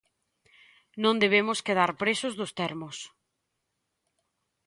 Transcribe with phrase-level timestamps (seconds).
[1.03, 2.97] Non debemos quedar presos dos termos.